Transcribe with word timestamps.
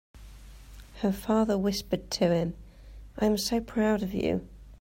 Her 1.01 1.11
father 1.11 1.59
whispered 1.59 2.09
to 2.09 2.33
him, 2.33 2.55
"I 3.19 3.25
am 3.27 3.37
so 3.37 3.59
proud 3.61 4.01
of 4.01 4.15
you!" 4.15 4.47